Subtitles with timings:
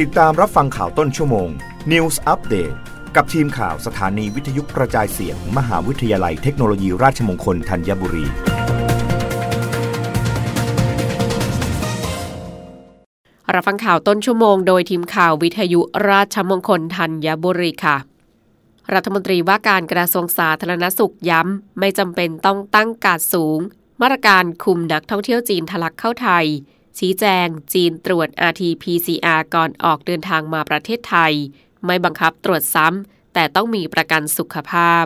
[0.00, 1.48] ติดตามรับฟังข่าวต้นชั่วโมง
[1.92, 2.74] News Update
[3.16, 8.26] กับทีมข่าวสถานีวิทยุกระจายเสียง มหาวิทยาลัยเทคโนโลยีราชมงคลธัญบุรี
[13.54, 15.80] รับฟังข่าวต้นชั่วโมงโดยทีมข่าววิทยุ
[16.10, 17.96] ราชมงคลธัญบุรีค่ะ
[18.94, 23.58] รัฐมนตรีว่าการกระทรวงสาธารณสุขย้ำ ไม่จำเป็นต้องตั้งกาดสูง
[24.00, 26.46] มาตรการคุมนักท่องเที่ยวจีนทะลักเข้าไทย
[26.98, 31.32] ชี้แจงจีนตรวจ RT-PCR ก่อนออกเดินทางมาประเทศไทย
[31.86, 35.04] ไม่บังคับตรวจซ้ำ แต่ต้องมีประกันสุขภาพ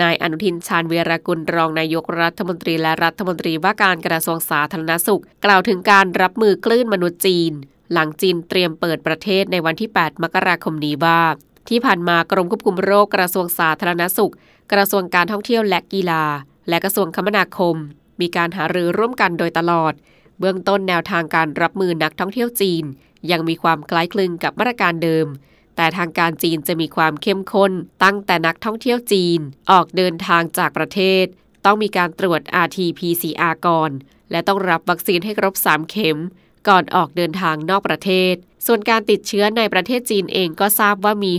[0.00, 7.52] นายอนุทินชาญเวรกุลรองนายกรัฐมนตรีและรัฐมนตรีว่าการกระทรวงสาธารณสุข กล่าวถึงการรับมือคลื่นมนุษย์จีน
[7.92, 11.22] หลังจีนเตรียมเปิดประเทศในวันที่ 8 มกราคมนี้ว่า
[11.68, 14.32] ที่ผ่านมากรมควบคุมโรคกระทรวงสาธารณสุข
[14.72, 16.24] กระทรวงการท่องเที่ยวและกีฬา
[16.68, 17.76] และกระทรวงคมนาคม
[18.20, 19.92] มีการหารือร่วมกันโดยตลอด
[20.38, 22.84] เบื้องต้นแนวทางการรับมือนักท่องเที่ยวจีน
[23.30, 25.26] ยังมีความคล้ายคลึงกับมาตรการเดิม
[25.76, 27.72] แต่ทางการจีนจะมีความเข้มข้น
[28.04, 31.24] ตั้งแต่นักท่องเที่ยวจีน ออกเดินทางจากประเทศ
[31.64, 33.90] ต้องมีการตรวจ RT-PCR ก่อน
[34.30, 36.18] และต้องรับวัคซีนให้ครบ 3 เข็ม
[36.68, 38.34] ก่อนออกเดินทางนอกประเทศ
[38.66, 41.32] ส่วนการติดเชื้อในประเทศจีนเองก็ทราบว่ามี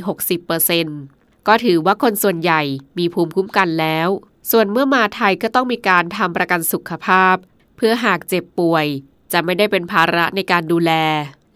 [0.69, 2.61] 60%ก็ถือว่าคนส่วนใหญ่
[2.97, 4.09] มีภูมิคุ้มกันแล้ว
[4.51, 7.35] ส่วนเมื่อมาไทยก็ต้องมีการทำประกันสุขภาพ
[7.81, 8.87] เพื่อหากเจ็บป่วย
[9.31, 10.91] จะไม่ได้เป็นภาระในการดูแล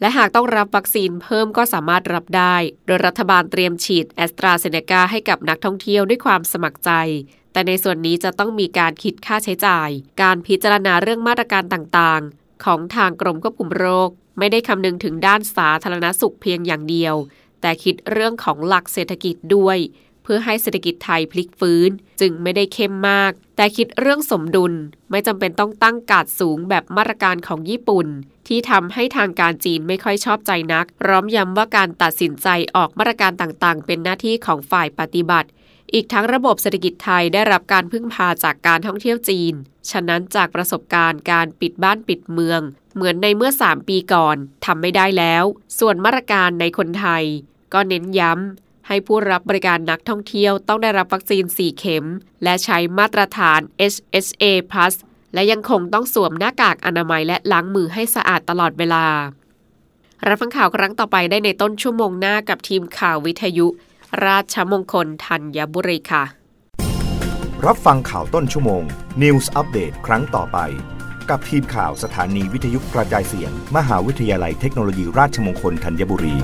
[0.01, 6.91] และหากต้องรับวัคซีนเพิ่มก็สามารถรับได้ โดยรัฐบาลเตรียมฉีดแอสตราเซเนกาให้กับนักท่องเที่ยวด้วยความสมัครใจ
[7.53, 9.89] แต่ในส่วนนี้จะต้องมีการคิดค่าใช้จ่าย
[10.21, 17.15] การพิจารณาเรื่องมาตรการต่างๆ ของทางกรมควบคุมโรค ไม่ได้คำนึงถึงด้านสาธารณสุขเพียงอย่างเดียว
[17.61, 19.77] แต่คิดเรื่องของหลักเศรษฐกิจด้วย
[20.23, 21.89] เพื่อให้เศรษฐกิจไทยพลิกฟื้น
[22.21, 24.73] จึงไม่ได้เข้มมาก แต่คิดเรื่องสมดุล
[25.09, 28.07] ไม่จำเป็นต้องตั้งกาดสูงแบบมาตรการของญี่ปุ่น
[28.47, 35.49] ที่ทำให้ทางการจีนไม่ค่อยชอบใจนัก ร้อมย้ำว่าการตัดสินใจออกมาตรการต่างๆ เป็นหน้าที่ของฝ่ายปฏิบัติ
[35.93, 39.53] อีกทั้งระบบเศรษฐกิจไทยได้รับการพึ่งพาจากการท่องเที่ยวจีน
[39.91, 42.61] ฉะนั้นจากประสบการณ์การปิดบ้านปิดเมือง
[42.95, 45.43] เหมือนในเมื่อ 3 ปีก่อนทำไม่ได้แล้ว
[45.79, 47.23] ส่วนมาตรการในคนไทย
[47.73, 52.05] ก็เน้นย้ำ ให้ผู้รับบริการนักท่องเที่ยวต้องได้รับวัคซีน 4 เข็ม
[52.43, 53.59] และใช้มาตรฐาน
[53.93, 54.45] HSA+
[55.33, 59.05] และยังคงต้องสวมหน้ากากอนามัยและล้างมือให้สะอาดตลอดเวลา
[60.27, 63.67] รับฟังข่าวครั้งต่อไปได้ในต้นชั่วโมงหน้ากับทีมข่าววิทยุ
[64.25, 66.23] ราชมงคลธัญบุรีค่ะ
[67.65, 68.83] รับฟังข่าวต้นชั่วโมง
[69.21, 70.59] News อัปเดตครั้งต่อไป
[71.29, 76.35] กับทีมข่าวสถานีวิทยุกระจายเสียง มหาวิทยาลัยเทคโนโลยีราชมงคลธัญบุรี